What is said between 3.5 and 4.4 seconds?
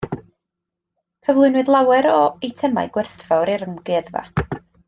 i'r amgueddfa.